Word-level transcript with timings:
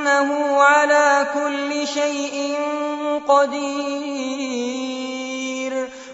وأنه 0.00 0.62
على 0.62 1.26
كل 1.34 1.86
شيء 1.86 2.58
قدير 3.28 3.90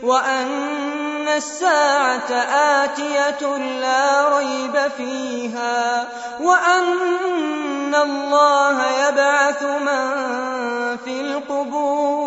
وأن 0.02 1.28
الساعة 1.36 2.32
آتية 2.82 3.56
لا 3.56 4.38
ريب 4.38 4.90
فيها 4.96 6.08
وأن 6.40 7.94
الله 7.94 9.08
يبعث 9.08 9.62
من 9.62 10.26
في 11.04 11.20
القبور 11.20 12.26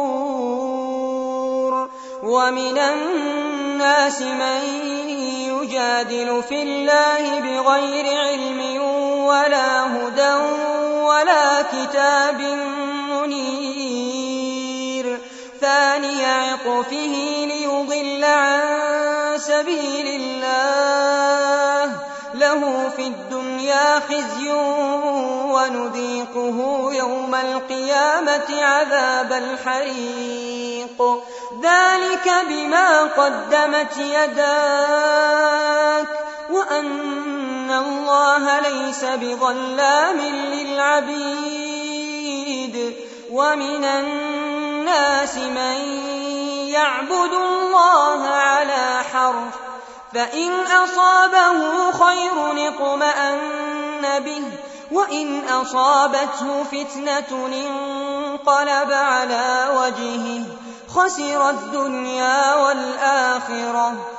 ومن 2.23 2.77
الناس 2.77 4.21
من 4.21 4.63
يجادل 5.49 6.43
في 6.49 6.63
الله 6.63 7.39
بغير 7.39 8.17
علم 8.17 8.59
ولا 9.29 9.85
هدى 9.85 10.33
ولا 11.03 11.61
كتاب 11.61 12.41
منير. 13.11 14.39
ثاني 15.61 16.25
عطفه 16.25 16.91
ليضل 17.45 18.23
عن 18.23 18.59
سبيل 19.37 20.21
الله. 20.21 21.95
له 22.33 22.89
في 22.95 23.07
الدنيا 23.07 23.99
خزي 23.99 24.51
ونذيقه 25.53 26.89
يوم 26.93 27.35
القيامة 27.35 28.63
عذاب 28.63 29.33
الحريق. 29.33 31.23
ذلك 31.61 32.31
بما 32.49 33.03
قدمت 33.03 33.97
يداك 33.97 36.07
وأن 36.51 36.87
الله 37.71 38.59
ليس 38.59 39.03
بظلام 39.03 40.19
للعبيد 40.53 41.69
ومن 43.31 43.85
الناس 43.85 45.35
من 45.35 45.77
يعبد 46.69 47.33
الله 47.33 48.27
على 48.27 49.03
حرف 49.13 49.53
فإن 50.13 50.51
أصابه 50.83 51.91
خير 51.91 52.67
اطمأن 52.67 54.19
به 54.19 54.43
وإن 54.91 55.47
أصابته 55.47 56.63
فتنة 56.63 57.47
انقلب 57.47 58.91
على 58.91 59.67
وجهه 59.75 60.43
خسر 60.95 61.49
الدنيا 61.49 62.55
والآخرة 62.55 64.18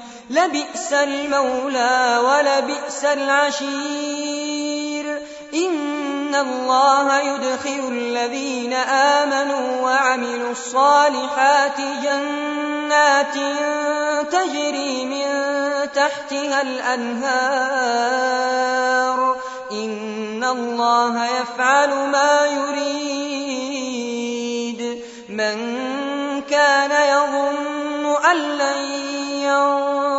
لبئس 0.31 0.93
المولى 0.93 2.21
ولبئس 2.25 3.05
العشير. 3.05 4.51
إن 5.53 6.35
الله 6.35 7.19
يدخل 7.19 7.87
الذين 7.91 8.73
آمنوا 8.73 9.81
وعملوا 9.81 10.51
الصالحات 10.51 11.77
جنات 12.03 13.35
تجري 14.31 15.05
من 15.05 15.27
تحتها 15.93 16.61
الأنهار. 16.61 17.81
الله 20.43 21.25
يفعل 21.25 21.89
ما 21.89 22.45
يريد. 22.45 23.41
من 25.29 25.57
كان 26.41 26.91
يظن 26.91 28.15
أن 28.31 28.37
لن 28.37 29.01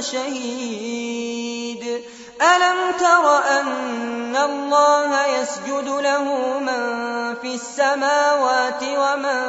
شهيد. 0.00 1.58
ألم 2.42 2.92
تر 3.00 3.38
أن 3.60 4.36
الله 4.36 5.26
يسجد 5.26 5.88
له 5.88 6.24
من 6.58 7.34
في 7.42 7.54
السماوات 7.54 8.82
ومن 8.82 9.42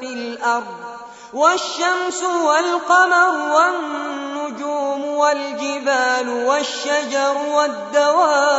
في 0.00 0.06
الأرض 0.06 1.00
والشمس 1.32 2.22
والقمر 2.22 3.54
والنجوم 3.54 5.04
والجبال 5.04 6.44
والشجر 6.46 7.36
والدواب 7.52 8.50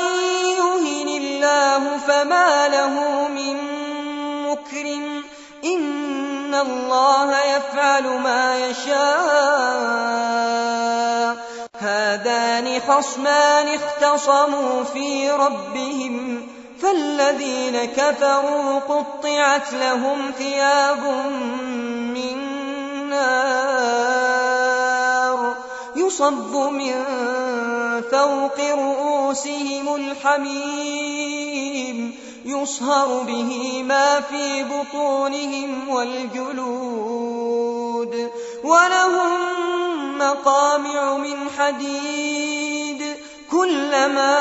يهن 0.58 1.08
الله 1.08 1.98
فما 1.98 2.68
له 2.68 3.28
من 3.28 3.58
مكرم 4.44 5.24
إن 5.66 6.56
الله 6.56 7.40
يفعل 7.42 8.04
ما 8.04 8.68
يشاء. 8.70 9.06
هذان 11.80 12.82
خصمان 12.88 13.68
اختصموا 13.68 14.84
في 14.84 15.32
ربهم. 15.32 16.48
فالذين 16.82 17.86
كفروا 17.86 18.80
قطعت 18.80 19.74
لهم 19.74 20.32
ثياب 20.38 21.04
من 22.14 22.38
نار. 23.10 23.55
يصب 26.16 26.56
من 26.56 27.04
فوق 28.12 28.60
رؤوسهم 28.60 29.96
الحميم 29.96 31.36
يصهر 32.46 33.24
به 33.24 33.84
ما 33.84 34.22
في 34.22 34.64
بطونهم 34.64 35.90
والجلود. 35.90 36.96
ولهم 38.64 39.40
مقامع 40.18 41.18
من 41.18 41.50
حديد 41.58 43.16
كلما 43.52 44.38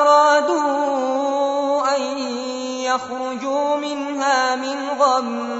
أرادوا 0.00 1.96
أن 1.96 2.18
يخرجوا 2.78 3.76
منها 3.76 4.56
من 4.56 4.88
غم 5.00 5.52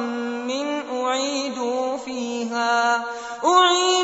أعيدوا 0.92 1.96
فيها 1.96 3.04
أعيدوا 3.44 4.01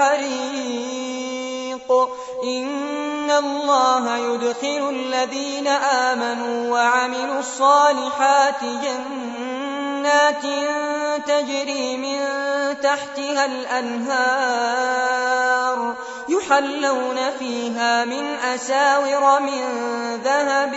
الحريق. 0.00 1.52
إن 2.44 3.30
الله 3.30 4.16
يدخل 4.16 4.88
الذين 4.90 5.66
آمنوا 5.68 6.72
وعملوا 6.72 7.38
الصالحات 7.38 8.64
جنات 8.64 10.42
تجري 11.26 11.96
من 11.96 12.20
تحتها 12.82 13.44
الأنهار 13.44 14.82
يحلون 16.28 17.18
فيها 17.38 18.04
من 18.04 18.24
أساور 18.54 19.40
من 19.40 19.62
ذهب 20.24 20.74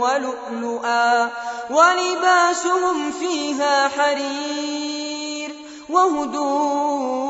ولؤلؤا 0.00 1.30
ولباسهم 1.70 3.12
فيها 3.12 3.88
حرير 3.88 5.54
وهدوا 5.90 7.29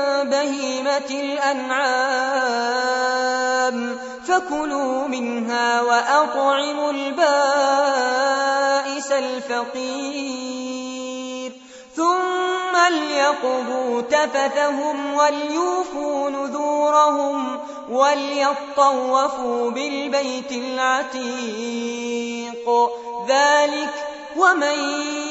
بهيمة 0.23 1.09
الأنعام 1.11 2.11
فكلوا 4.27 5.07
منها 5.07 5.81
وأطعموا 5.81 6.91
البائس 6.91 7.21
الفقير. 9.11 10.41
ثم 11.95 12.77
ليقضوا 12.89 14.01
تفثهم 14.01 15.13
وليوفوا 15.13 16.29
نذورهم 16.29 17.59
وليطوفوا 17.89 19.71
بالبيت 19.71 20.51
العتيق. 20.51 21.81
ذلك 23.27 23.93
ومن 24.37 25.30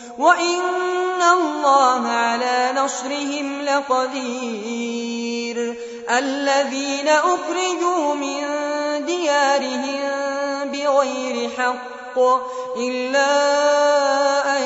وإن 0.21 1.21
الله 1.21 2.07
على 2.07 2.73
نصرهم 2.75 3.61
لقدير 3.61 5.21
الذين 6.09 7.07
أخرجوا 7.07 8.13
من 8.13 8.45
ديارهم 9.05 10.01
بغير 10.71 11.49
حق 11.57 12.19
إلا 12.77 13.31
أن 14.57 14.63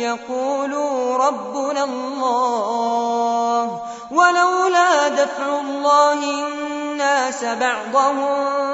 يقولوا 0.00 1.16
ربنا 1.16 1.84
الله 1.84 3.80
ولولا 4.10 5.08
دفع 5.08 5.60
الله 5.60 6.12
الناس 6.12 7.44
بعضهم 7.44 8.73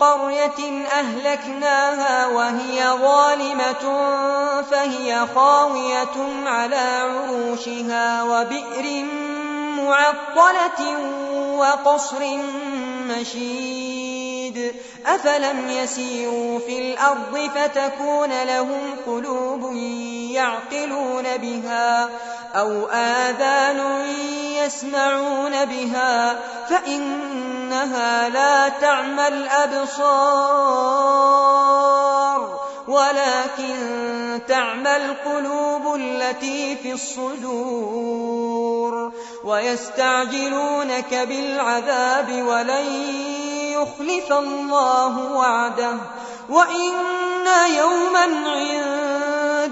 قرية 0.00 0.86
أهلكناها 0.92 2.26
وهي 2.26 2.84
ظالمة 3.02 3.84
فهي 4.62 5.26
خاوية 5.34 6.46
على 6.46 6.76
عروشها 6.76 8.22
وبئر 8.22 9.04
معطلة 9.78 10.98
وقصر 11.58 12.36
مشيد. 13.08 14.74
أفلم 15.06 15.68
يسيروا 15.68 16.58
في 16.58 16.78
الأرض 16.78 17.50
فتكون 17.54 18.42
لهم 18.42 18.96
قلوب 19.06 19.76
يعقلون 20.32 21.36
بها. 21.36 22.10
أو 22.56 22.86
آذان 22.86 24.04
يسمعون 24.64 25.64
بها 25.64 26.40
فإنها 26.68 28.28
لا 28.28 28.68
تعمى 28.68 29.28
الأبصار 29.28 30.64
ولكن 32.88 34.40
تعمى 34.48 34.96
القلوب 34.96 35.94
التي 35.94 36.76
في 36.76 36.92
الصدور 36.92 38.44
ويستعجلونك 39.44 41.14
بالعذاب 41.14 42.42
ولن 42.42 42.86
يخلف 43.72 44.32
الله 44.32 45.32
وعده 45.32 45.96
وإن 46.48 46.92
يوما 47.76 48.22
عند 48.50 49.13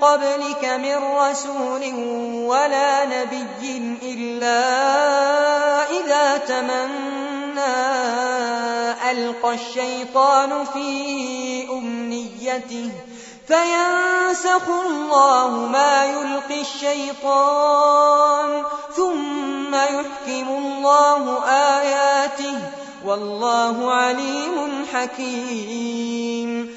قبلك 0.00 0.64
من 0.64 0.96
رسول 0.96 1.94
ولا 2.46 3.04
نبي 3.04 3.98
إلا 4.02 4.60
إذا 5.90 6.36
تمنى 6.36 7.76
ألقى 9.10 9.54
الشيطان 9.54 10.64
في 10.64 11.68
أمنيته 11.70 12.90
فينسخ 13.46 14.68
الله 14.86 15.50
ما 15.72 16.04
يلقي 16.04 16.60
الشيطان 16.60 18.62
ثم 18.96 19.74
يحكم 19.74 20.48
الله 20.48 21.44
آياته 21.48 22.58
والله 23.06 23.92
عليم 23.92 24.86
حكيم 24.92 26.76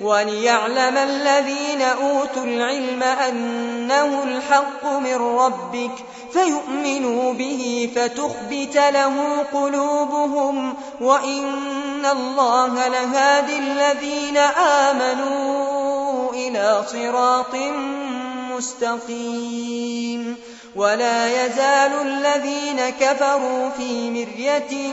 وليعلم 0.00 0.96
الذين 0.96 1.82
أوتوا 1.82 2.44
العلم 2.44 3.02
أنه 3.02 4.22
الحق 4.22 4.86
من 4.86 5.14
ربك 5.14 5.90
فيؤمنوا 6.32 7.32
به 7.32 7.90
فتخبت 7.96 8.76
له 8.76 9.46
قلوبهم 9.52 10.74
وإن 11.00 12.06
الله 12.06 12.88
لهادي 12.88 13.58
الذين 13.58 14.36
آمنوا 14.86 16.32
إلى 16.32 16.82
صراط 16.86 17.54
مستقيم 18.56 20.36
ولا 20.76 21.46
يزال 21.46 21.92
الذين 22.06 22.90
كفروا 23.00 23.70
في 23.70 24.10
مرية 24.10 24.92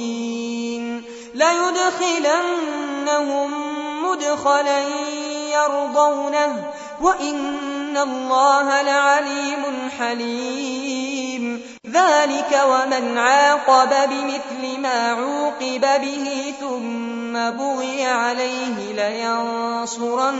ليدخلنهم 1.33 2.91
مدخلا 4.03 4.79
يرضونه 5.53 6.63
وإن 7.01 7.97
الله 7.97 8.81
لعليم 8.81 9.63
حليم. 9.99 11.61
ذلك 11.87 12.61
ومن 12.65 13.17
عاقب 13.17 13.89
بمثل 13.89 14.79
ما 14.79 15.11
عوقب 15.11 16.01
به 16.01 16.53
ثم 16.59 17.33
بغي 17.49 18.05
عليه 18.05 18.93
لينصرنه 18.93 20.35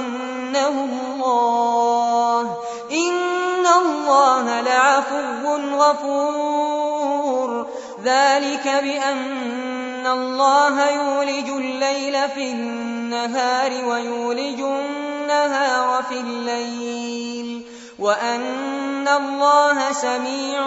الله. 0.89 2.57
إن 2.91 3.65
الله 3.67 4.61
لعفو 4.61 5.57
غفور. 5.77 7.67
ذلك 8.03 8.67
بأن 8.83 9.80
الله 10.07 10.89
يولج 10.89 11.49
الليل 11.49 12.29
في 12.29 12.51
النهار 12.51 13.85
ويولج 13.85 14.59
النهار 14.59 16.03
في 16.03 16.19
الليل 16.19 17.65
وأن 17.99 19.07
الله 19.07 19.91
سميع 19.91 20.61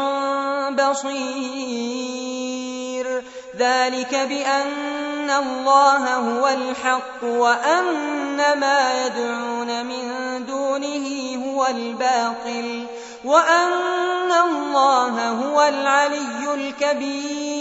بصير. 0.70 1.94
ذلك 3.58 4.14
بأن 4.14 5.30
الله 5.30 6.14
هو 6.14 6.48
الحق 6.48 7.24
وأن 7.24 8.58
ما 8.60 9.06
يدعون 9.06 9.86
من 9.86 10.04
دونه 10.46 11.36
هو 11.46 11.66
الباطل 11.66 12.86
وأن 13.24 14.32
الله 14.32 15.28
هو 15.28 15.62
العلي 15.62 16.54
الكبير. 16.54 17.53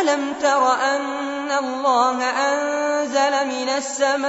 ألم 0.00 0.34
تر 0.42 0.72
أن 0.72 1.50
الله 1.50 2.24
أنزل 2.24 3.46
من 3.46 3.68
السماء 3.68 4.24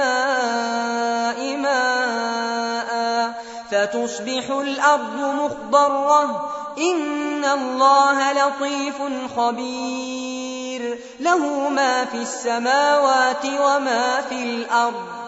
ماء 1.56 3.32
فتصبح 3.70 4.50
الأرض 4.50 5.16
مخضرة؟ 5.16 6.54
إن 6.78 7.44
الله 7.44 8.32
لطيف 8.32 8.94
خبير. 9.36 10.98
له 11.20 11.68
ما 11.68 12.04
في 12.04 12.16
السماوات 12.16 13.44
وما 13.44 14.20
في 14.28 14.42
الأرض. 14.42 15.27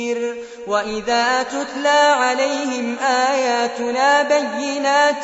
وإذا 0.67 1.43
تتلى 1.43 1.89
عليهم 1.89 2.97
آياتنا 2.99 4.21
بينات 4.21 5.23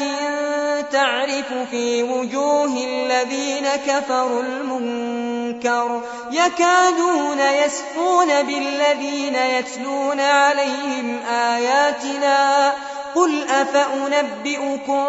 تعرف 0.91 1.53
في 1.71 2.03
وجوه 2.03 2.77
الذين 2.87 3.67
كفروا 3.87 4.41
المنكر 4.41 6.01
يكادون 6.31 7.39
يسفون 7.65 8.27
بالذين 8.43 9.35
يتلون 9.35 10.19
عليهم 10.19 11.19
آياتنا 11.29 12.73
قل 13.15 13.43
أفأنبئكم 13.49 15.05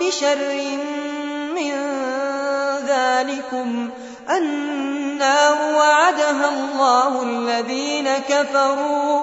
بشر 0.00 0.38
من 1.54 1.72
ذلكم 2.86 3.90
النار 4.30 5.74
وعدها 5.76 6.48
الله 6.48 7.22
الذين 7.22 8.08
كفروا 8.28 9.22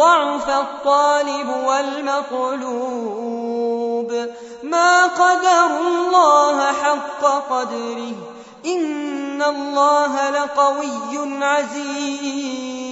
ضعف 0.00 0.48
الطالب 0.48 1.48
والمطلوب 1.66 3.30
ما 4.62 5.06
قدر 5.06 5.66
الله 5.66 6.72
حق 6.72 7.24
قدره. 7.24 8.14
إن 8.66 9.42
الله 9.42 10.30
لقوي 10.30 11.44
عزيز. 11.44 12.86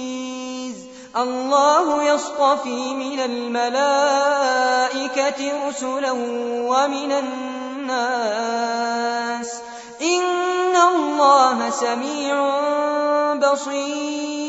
الله 1.17 2.03
يصطفي 2.03 2.93
من 2.93 3.19
الملائكة 3.19 5.67
رسلا 5.67 6.11
ومن 6.11 7.11
الناس. 7.11 7.99
إن 10.01 10.75
الله 10.75 11.69
سميع 11.69 12.59
بصير. 13.35 14.48